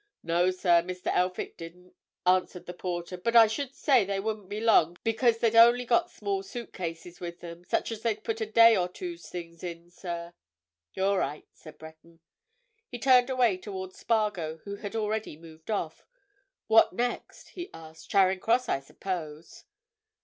[0.23, 1.11] "No, sir, Mr.
[1.15, 1.93] Elphick didn't,"
[2.25, 3.17] answered the porter.
[3.17, 7.19] "But I should say they wouldn't be long because they'd only got small suit cases
[7.19, 10.33] with them—such as they'd put a day or two's things in, sir."
[10.97, 12.19] "All right," said Breton.
[12.87, 16.07] He turned away towards Spargo who had already moved off.
[16.65, 18.09] "What next?" he asked.
[18.09, 19.65] "Charing Cross, I suppose!"